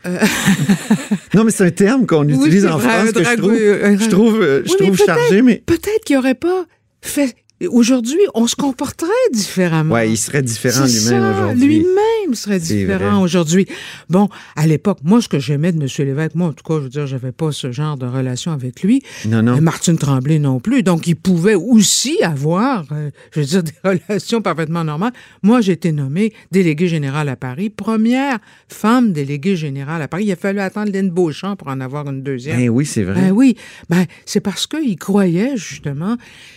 non, 1.35 1.45
mais 1.45 1.51
c'est 1.51 1.65
un 1.65 1.71
terme 1.71 2.07
qu'on 2.07 2.29
utilise 2.29 2.67
en 2.67 2.77
vrai, 2.79 2.89
France 3.07 3.13
que 3.13 3.25
je 3.25 3.37
trouve, 3.37 3.55
je 3.55 4.09
trouve, 4.09 4.41
euh, 4.43 4.63
je 4.65 4.71
Oui, 4.71 4.77
mais 4.81 4.87
trouve 4.87 4.97
peut-être- 4.97 5.07
chargé, 5.07 5.43
mais 5.43 5.63
peut-être 5.67 6.05
qu'il 6.05 6.17
n'aurait 6.17 6.35
pas 6.35 6.65
fait 7.01 7.35
Aujourd'hui, 7.69 8.21
on 8.35 8.47
se 8.47 8.57
comporterait 8.57 9.11
différemment. 9.33 9.95
Oui, 9.95 10.11
il 10.11 10.17
serait 10.17 10.43
différent 10.43 10.85
lui-même 10.85 11.35
aujourd'hui. 11.35 11.67
Lui-même 11.67 12.12
serait 12.35 12.61
C'est 12.61 12.75
différent 12.77 13.23
aujourd'hui. 13.23 13.67
Bon, 14.09 14.29
à 14.57 14.67
l'époque, 14.67 14.99
moi, 15.03 15.21
ce 15.21 15.29
que 15.29 15.39
j'aimais 15.39 15.73
de 15.73 15.81
M. 15.83 15.89
Lévesque, 16.07 16.35
moi, 16.35 16.49
en 16.49 16.53
tout 16.53 16.65
cas, 16.65 16.75
je 16.79 16.85
veux 16.85 16.89
dire, 16.89 17.07
j'avais 17.07 17.33
pas 17.33 17.53
ce 17.53 17.73
genre 17.73 17.97
de 17.97 18.07
relation 18.07 18.53
avec 18.53 18.83
lui. 18.83 19.03
Non, 19.27 19.43
non. 19.43 19.57
Et 19.57 19.61
Martine 19.61 19.99
Tremblay 19.99 20.39
non 20.39 20.61
plus. 20.61 20.83
Donc, 20.83 21.07
il 21.07 21.17
pouvait 21.17 21.55
aussi 21.55 22.23
avoir, 22.23 22.85
euh, 22.93 23.11
je 23.33 23.41
veux 23.41 23.47
dire, 23.47 23.63
des 23.65 23.73
relations 23.85 24.41
parfaitement 24.43 24.85
normales. 24.85 25.13
Moi, 25.43 25.61
j'ai 25.61 25.73
été 25.73 25.93
nommée 25.93 26.33
déléguée 26.51 26.89
générale 26.89 27.29
à 27.29 27.37
Paris, 27.37 27.71
première 27.71 28.39
femme 28.69 29.13
déléguée 29.13 29.57
générale 29.57 30.03
à 30.03 30.09
Paris. 30.09 30.25
Il 30.27 30.33
a 30.33 30.37
fallu 30.37 30.61
attendre 30.61 30.93
Lynn 30.93 31.11
Beauchamp 31.11 31.57
pour 31.57 31.69
en 31.69 31.81
avoir 31.81 32.09
une 32.09 32.23
deuxième. 32.23 32.57
Ben 32.59 32.69
oui, 32.69 32.87
c'est 32.87 33.03
vrai. 33.03 33.21
Ben 33.21 33.31
oui, 33.33 33.57
ben, 33.89 34.05
c'est 34.27 34.41
parce 34.41 34.67
qu'il 34.67 34.97
croyait 34.97 35.57
justement, 35.57 36.17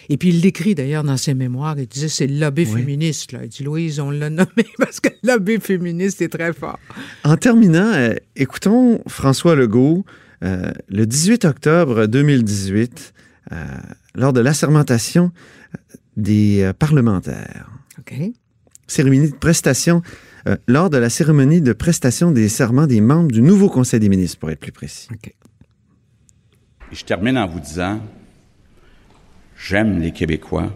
et 0.10 0.18
puis 0.18 0.30
il 0.30 0.42
l'écrit 0.42 0.76
d'ailleurs 0.76 1.04
dans 1.04 1.18
ses 1.18 1.34
mémoires, 1.34 1.76
il 1.78 1.88
disait 1.88 2.08
c'est 2.10 2.28
le 2.28 2.40
lobby 2.40 2.68
Oui. 2.72 2.80
féministe. 2.82 3.32
Là. 3.32 3.40
Il 3.44 3.50
dit 3.50 3.64
Louise, 3.64 4.00
on 4.00 4.12
l'a 4.12 4.30
nommé 4.30 4.48
parce 4.80 5.00
que 5.00 5.10
le 5.24 5.34
lobby 5.34 5.55
féministe 5.60 6.22
est 6.22 6.30
très 6.30 6.54
fort. 6.54 6.80
En 7.24 7.38
terminant, 7.38 7.92
euh, 7.94 8.14
écoutons 8.36 9.02
François 9.08 9.56
Legault 9.56 10.06
euh, 10.44 10.72
le 10.90 11.06
18 11.06 11.46
octobre 11.46 12.06
2018, 12.08 13.14
euh, 13.52 13.56
lors 14.16 14.34
de 14.34 14.42
l'assermentation 14.42 15.32
des 16.18 16.62
euh, 16.62 16.74
parlementaires. 16.74 17.70
OK. 18.00 18.14
Cérémonie 18.88 19.32
de 19.32 19.36
prestation, 19.36 20.02
euh, 20.48 20.58
lors 20.68 20.90
de 20.90 20.98
la 20.98 21.10
cérémonie 21.10 21.62
de 21.62 21.74
prestation 21.74 22.32
des 22.32 22.50
serments 22.50 22.88
des 22.88 23.02
membres 23.02 23.32
du 23.32 23.42
nouveau 23.42 23.70
Conseil 23.70 24.00
des 24.00 24.10
ministres, 24.10 24.40
pour 24.40 24.52
être 24.52 24.60
plus 24.60 24.72
précis. 24.72 25.08
OK. 25.12 25.28
Et 26.92 26.96
je 26.96 27.06
termine 27.06 27.38
en 27.38 27.48
vous 27.48 27.60
disant, 27.60 28.00
j'aime 29.58 30.00
les 30.00 30.12
Québécois. 30.12 30.72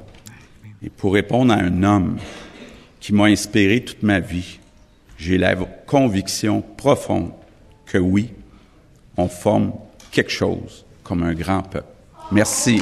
Et 0.82 0.90
pour 0.90 1.14
répondre 1.14 1.54
à 1.54 1.58
un 1.58 1.84
homme 1.84 2.18
qui 3.00 3.14
m'a 3.14 3.26
inspiré 3.26 3.84
toute 3.84 4.04
ma 4.04 4.20
vie, 4.20 4.60
j'ai 5.20 5.38
la 5.38 5.56
conviction 5.86 6.62
profonde 6.62 7.32
que 7.86 7.98
oui, 7.98 8.32
on 9.18 9.28
forme 9.28 9.74
quelque 10.12 10.32
chose 10.32 10.86
comme 11.04 11.24
un 11.24 11.34
grand 11.34 11.62
peuple. 11.62 11.88
Merci. 12.32 12.82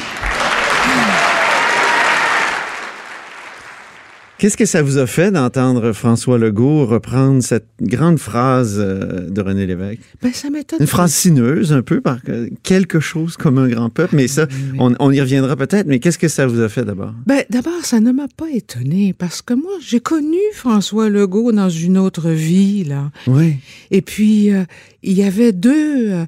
Qu'est-ce 4.40 4.56
que 4.56 4.66
ça 4.66 4.84
vous 4.84 5.00
a 5.00 5.08
fait 5.08 5.32
d'entendre 5.32 5.94
François 5.94 6.38
Legault 6.38 6.86
reprendre 6.86 7.42
cette 7.42 7.70
grande 7.82 8.20
phrase 8.20 8.76
euh, 8.78 9.28
de 9.30 9.42
René 9.42 9.66
Lévesque? 9.66 10.00
Ben, 10.22 10.32
ça 10.32 10.52
m'étonne. 10.52 10.80
Une 10.80 10.86
phrase 10.86 11.12
sinueuse, 11.12 11.74
un 11.74 11.82
peu, 11.82 12.02
par 12.02 12.20
quelque 12.62 13.00
chose 13.00 13.36
comme 13.36 13.58
un 13.58 13.68
grand 13.68 13.90
peuple, 13.90 14.16
mais 14.16 14.28
ça, 14.28 14.46
on, 14.78 14.94
on 15.00 15.12
y 15.12 15.20
reviendra 15.20 15.56
peut-être, 15.56 15.88
mais 15.88 15.98
qu'est-ce 15.98 16.20
que 16.20 16.28
ça 16.28 16.46
vous 16.46 16.60
a 16.60 16.70
fait 16.70 16.86
d'abord? 16.86 17.14
Ben, 17.26 17.44
d'abord, 17.50 17.84
ça 17.84 18.00
ne 18.00 18.12
m'a 18.12 18.28
pas 18.28 18.50
étonné 18.54 19.14
parce 19.18 19.42
que 19.42 19.56
moi, 19.56 19.74
j'ai 19.82 20.02
connu 20.02 20.38
François 20.54 21.10
Legault 21.10 21.52
dans 21.52 21.70
une 21.70 21.98
autre 21.98 22.30
vie, 22.30 22.84
là. 22.84 23.10
Oui. 23.26 23.56
Et 23.90 24.04
puis, 24.04 24.54
euh, 24.54 24.66
il 25.02 25.14
y 25.14 25.24
avait 25.24 25.52
deux, 25.52 26.12
euh, 26.12 26.26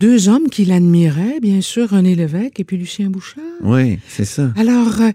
deux 0.00 0.30
hommes 0.30 0.48
qui 0.48 0.64
l'admiraient, 0.64 1.40
bien 1.42 1.60
sûr, 1.60 1.90
René 1.90 2.14
Lévesque 2.14 2.60
et 2.60 2.64
puis 2.64 2.78
Lucien 2.78 3.10
Bouchard. 3.10 3.44
Oui, 3.62 3.98
c'est 4.08 4.24
ça. 4.24 4.52
Alors, 4.56 5.02
euh, 5.02 5.10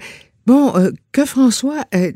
bon, 0.45 0.75
euh, 0.75 0.91
que 1.11 1.25
François 1.25 1.83
ait 1.91 2.15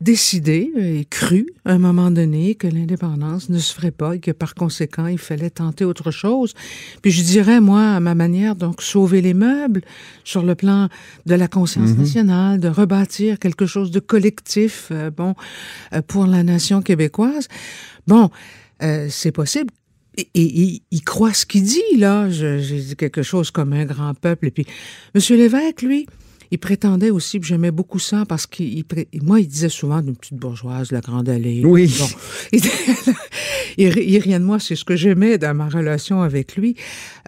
décidé 0.00 0.72
et 0.78 1.04
cru 1.04 1.46
à 1.66 1.72
un 1.74 1.78
moment 1.78 2.10
donné 2.10 2.54
que 2.54 2.66
l'indépendance 2.66 3.50
ne 3.50 3.58
se 3.58 3.74
ferait 3.74 3.90
pas 3.90 4.16
et 4.16 4.18
que 4.18 4.30
par 4.30 4.54
conséquent, 4.54 5.06
il 5.08 5.18
fallait 5.18 5.50
tenter 5.50 5.84
autre 5.84 6.10
chose. 6.10 6.54
Puis 7.02 7.10
je 7.10 7.22
dirais, 7.22 7.60
moi, 7.60 7.82
à 7.82 8.00
ma 8.00 8.14
manière, 8.14 8.56
donc, 8.56 8.80
sauver 8.80 9.20
les 9.20 9.34
meubles 9.34 9.82
sur 10.24 10.42
le 10.42 10.54
plan 10.54 10.88
de 11.26 11.34
la 11.34 11.48
conscience 11.48 11.90
nationale, 11.98 12.60
de 12.60 12.68
rebâtir 12.68 13.38
quelque 13.38 13.66
chose 13.66 13.90
de 13.90 14.00
collectif, 14.00 14.88
euh, 14.90 15.10
bon, 15.10 15.34
euh, 15.92 16.00
pour 16.00 16.24
la 16.26 16.42
nation 16.44 16.80
québécoise. 16.80 17.48
Bon, 18.06 18.30
c'est 19.10 19.32
possible. 19.32 19.70
Et, 20.16 20.28
et- 20.34 20.62
et 20.62 20.82
il 20.90 21.02
croit 21.04 21.34
ce 21.34 21.44
qu'il 21.44 21.62
dit, 21.64 21.96
là. 21.98 22.30
J'ai 22.30 22.58
dit 22.60 22.96
quelque 22.96 23.22
chose 23.22 23.50
comme 23.50 23.74
un 23.74 23.84
grand 23.84 24.14
peuple. 24.14 24.46
Et 24.46 24.50
puis, 24.50 24.66
M. 25.14 25.20
Lévesque, 25.36 25.82
lui, 25.82 26.06
il 26.50 26.58
prétendait 26.58 27.10
aussi, 27.10 27.38
puis 27.40 27.48
j'aimais 27.48 27.70
beaucoup 27.70 27.98
ça, 27.98 28.24
parce 28.26 28.46
qu'il, 28.46 28.84
moi, 29.22 29.40
il 29.40 29.46
disait 29.46 29.68
souvent 29.68 30.00
d'une 30.02 30.16
petite 30.16 30.36
bourgeoise, 30.38 30.90
la 30.92 31.00
grande 31.00 31.28
allée. 31.28 31.62
Oui. 31.64 31.94
Bon. 31.98 32.06
Il, 32.52 32.62
il, 33.78 33.88
ri- 33.88 34.04
il 34.08 34.18
riait 34.18 34.38
de 34.40 34.44
moi, 34.44 34.58
c'est 34.58 34.74
ce 34.74 34.84
que 34.84 34.96
j'aimais 34.96 35.38
dans 35.38 35.54
ma 35.54 35.68
relation 35.68 36.22
avec 36.22 36.56
lui. 36.56 36.74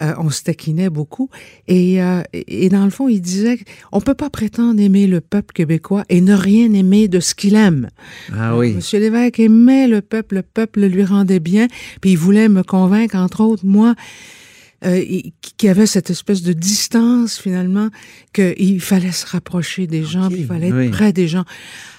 Euh, 0.02 0.12
on 0.18 0.28
se 0.30 0.42
taquinait 0.42 0.90
beaucoup. 0.90 1.30
Et, 1.68 2.02
euh, 2.02 2.22
et 2.32 2.68
dans 2.68 2.84
le 2.84 2.90
fond, 2.90 3.08
il 3.08 3.20
disait 3.20 3.60
on 3.92 4.00
peut 4.00 4.14
pas 4.14 4.28
prétendre 4.28 4.80
aimer 4.80 5.06
le 5.06 5.20
peuple 5.20 5.52
québécois 5.54 6.04
et 6.08 6.20
ne 6.20 6.34
rien 6.34 6.72
aimer 6.72 7.06
de 7.06 7.20
ce 7.20 7.34
qu'il 7.36 7.54
aime. 7.54 7.88
Ah 8.36 8.56
oui. 8.56 8.72
Monsieur 8.72 8.98
Lévesque 8.98 9.38
aimait 9.38 9.86
le 9.86 10.00
peuple, 10.02 10.34
le 10.36 10.42
peuple 10.42 10.80
lui 10.86 11.04
rendait 11.04 11.40
bien, 11.40 11.68
puis 12.00 12.10
il 12.12 12.18
voulait 12.18 12.48
me 12.48 12.62
convaincre, 12.64 13.14
entre 13.16 13.42
autres, 13.42 13.64
moi, 13.64 13.94
euh, 14.84 14.98
y 15.00 15.68
avait 15.68 15.86
cette 15.86 16.10
espèce 16.10 16.42
de 16.42 16.52
distance, 16.52 17.38
finalement, 17.38 17.88
qu'il 18.32 18.80
fallait 18.80 19.12
se 19.12 19.26
rapprocher 19.26 19.86
des 19.86 20.04
gens, 20.04 20.28
puis 20.28 20.40
il 20.40 20.46
fallait 20.46 20.68
être 20.68 20.76
oui. 20.76 20.88
près 20.90 21.12
des 21.12 21.28
gens. 21.28 21.44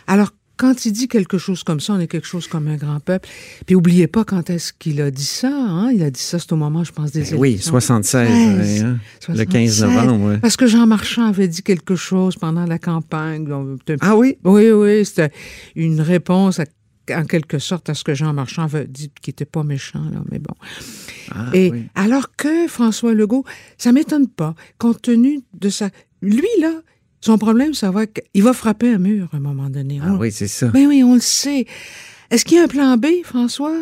Alors, 0.08 0.32
quand 0.56 0.86
il 0.86 0.92
dit 0.92 1.08
quelque 1.08 1.40
chose 1.40 1.64
comme 1.64 1.80
ça, 1.80 1.94
on 1.94 2.00
est 2.00 2.08
quelque 2.08 2.28
chose 2.28 2.48
comme 2.48 2.68
un 2.68 2.76
grand 2.78 3.00
peuple. 3.00 3.28
Puis 3.66 3.74
oubliez 3.76 4.06
pas 4.06 4.24
quand 4.24 4.52
est-ce 4.52 4.72
qu'il 4.72 5.02
a 5.02 5.10
dit 5.10 5.26
ça. 5.26 5.50
Hein? 5.50 5.92
Il 5.92 6.04
a 6.04 6.12
dit 6.12 6.20
ça, 6.22 6.38
c'est 6.38 6.54
au 6.54 6.56
moment, 6.58 6.84
je 6.84 6.92
pense, 6.92 7.12
des 7.12 7.22
Ben 7.24 7.36
oui, 7.38 7.50
élections. 7.54 7.72
76, 7.72 8.28
16, 8.30 8.84
ouais, 8.84 8.88
hein? 8.88 9.00
le 9.30 9.46
15 9.46 9.78
76. 9.78 9.84
novembre. 9.84 10.26
ouais. 10.28 10.38
Parce 10.38 10.56
que 10.56 10.68
Jean 10.68 10.86
Marchand 10.86 11.26
avait 11.26 11.48
dit 11.48 11.64
quelque 11.64 11.96
chose 11.96 12.36
pendant 12.38 12.66
la 12.66 12.78
campagne. 12.78 13.46
donc, 13.46 13.80
Ah 14.02 14.16
oui? 14.16 14.38
oui, 14.44 14.70
oui, 14.72 15.04
c'était 15.04 15.32
une 15.76 16.00
réponse 16.02 16.60
à- 16.60 16.66
en 17.12 17.26
quelque 17.26 17.60
sorte 17.60 17.90
à 17.90 17.94
ce 17.94 18.04
que 18.04 18.14
Jean 18.14 18.34
Marchand 18.34 18.64
avait 18.64 18.86
dit, 18.88 19.12
qui 19.22 19.30
n'était 19.30 19.46
pas 19.46 19.64
méchant, 19.64 20.04
là, 20.14 20.22
mais 20.32 20.40
bon. 20.40 20.56
Ah, 21.32 21.50
Et 21.54 21.72
oui. 21.72 21.84
alors 21.96 22.36
que 22.36 22.68
François 22.68 23.14
Legault, 23.14 23.44
ça 23.78 23.92
m'étonne 23.92 24.28
pas, 24.28 24.56
compte 24.78 25.02
tenu 25.02 25.42
de 25.54 25.70
sa... 25.70 25.90
Lui, 26.22 26.48
là, 26.62 26.72
son 27.22 27.38
problème, 27.38 27.74
ça 27.74 27.92
va 27.92 28.06
qu'il 28.06 28.44
va 28.44 28.54
frapper 28.54 28.94
un 28.94 28.98
mur 29.00 29.30
à 29.34 29.38
un 29.38 29.40
moment 29.40 29.70
donné. 29.70 30.00
Ah 30.02 30.14
On- 30.14 30.18
oui, 30.18 30.32
c'est 30.32 30.48
ça. 30.48 30.68
Ben 30.68 30.88
oui, 30.88 31.04
on 31.04 31.16
le 31.16 31.20
sait. 31.22 31.66
Est-ce 32.32 32.46
qu'il 32.46 32.58
y 32.58 32.60
a 32.60 32.64
un 32.64 32.68
plan 32.68 32.98
B, 32.98 33.08
François? 33.24 33.76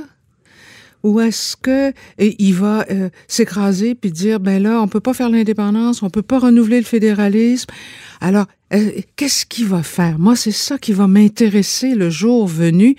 Ou 1.03 1.19
est-ce 1.19 1.57
que 1.57 1.91
il 2.19 2.53
va 2.53 2.85
euh, 2.91 3.09
s'écraser 3.27 3.95
puis 3.95 4.11
dire 4.11 4.39
ben 4.39 4.61
là 4.61 4.79
on 4.83 4.87
peut 4.87 4.99
pas 4.99 5.15
faire 5.15 5.29
l'indépendance, 5.31 6.03
on 6.03 6.11
peut 6.11 6.21
pas 6.21 6.37
renouveler 6.37 6.77
le 6.77 6.85
fédéralisme. 6.85 7.71
Alors 8.19 8.45
euh, 8.73 8.91
qu'est-ce 9.15 9.45
qu'il 9.45 9.67
va 9.67 9.83
faire? 9.83 10.17
Moi 10.19 10.35
c'est 10.35 10.51
ça 10.51 10.77
qui 10.77 10.93
va 10.93 11.07
m'intéresser 11.07 11.95
le 11.95 12.09
jour 12.09 12.47
venu 12.47 12.95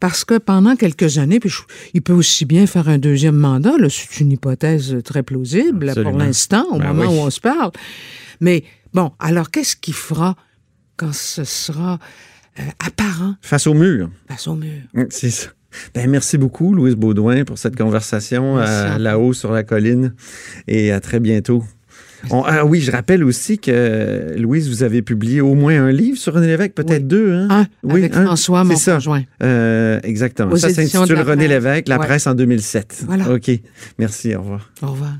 parce 0.00 0.24
que 0.24 0.38
pendant 0.38 0.76
quelques 0.76 1.18
années 1.18 1.40
puis 1.40 1.48
je- 1.50 1.62
il 1.94 2.02
peut 2.02 2.12
aussi 2.12 2.44
bien 2.44 2.66
faire 2.66 2.88
un 2.88 2.98
deuxième 2.98 3.36
mandat 3.36 3.72
c'est 3.88 4.20
une 4.20 4.32
hypothèse 4.32 4.96
très 5.04 5.22
plausible 5.22 5.92
pour 6.02 6.12
l'instant 6.18 6.64
au 6.70 6.78
Ben 6.78 6.92
moment 6.92 7.10
oui. 7.10 7.18
où 7.18 7.22
on 7.22 7.30
se 7.30 7.40
parle. 7.40 7.72
Mais 8.40 8.64
bon, 8.94 9.12
alors 9.18 9.50
qu'est-ce 9.50 9.76
qu'il 9.76 9.94
fera 9.94 10.36
quand 10.96 11.12
ce 11.14 11.44
sera 11.44 11.98
euh, 12.60 12.62
apparent? 12.84 13.34
Face 13.42 13.66
au 13.66 13.74
mur. 13.74 14.10
face 14.28 14.46
au 14.46 14.54
mur 14.54 14.82
Mm, 14.94 15.04
C'est 15.10 15.30
ça. 15.30 15.48
Ben, 15.94 16.08
merci 16.08 16.38
beaucoup, 16.38 16.72
Louise 16.74 16.94
Baudouin, 16.96 17.44
pour 17.44 17.58
cette 17.58 17.76
conversation 17.76 18.58
euh, 18.58 18.96
là-haut 18.98 19.32
sur 19.34 19.52
la 19.52 19.62
colline. 19.64 20.14
Et 20.66 20.92
à 20.92 21.00
très 21.00 21.20
bientôt. 21.20 21.62
On- 22.30 22.42
ah 22.44 22.64
oui, 22.64 22.80
je 22.80 22.90
rappelle 22.90 23.22
aussi 23.24 23.58
que, 23.58 24.34
Louise, 24.36 24.68
vous 24.68 24.82
avez 24.82 25.02
publié 25.02 25.40
au 25.40 25.54
moins 25.54 25.80
un 25.84 25.92
livre 25.92 26.18
sur 26.18 26.34
René 26.34 26.46
Lévesque, 26.48 26.72
peut-être 26.72 27.06
deux. 27.06 27.32
Hein? 27.32 27.48
Un, 27.50 27.66
Oui, 27.84 28.00
avec 28.00 28.16
un. 28.16 28.24
François, 28.24 28.64
mon 28.64 28.76
ça. 28.76 28.94
conjoint. 28.94 29.22
Euh, 29.42 30.00
exactement. 30.02 30.52
Aux 30.52 30.56
ça 30.56 30.70
s'intitule 30.70 31.20
René. 31.20 31.46
Lévesque, 31.48 31.88
La 31.88 31.98
Ouais. 31.98 32.06
presse 32.06 32.26
en 32.26 32.34
2007. 32.34 33.04
Voilà. 33.06 33.30
OK. 33.32 33.50
Merci, 33.98 34.34
au 34.34 34.40
revoir. 34.40 34.70
Au 34.82 34.88
revoir. 34.88 35.12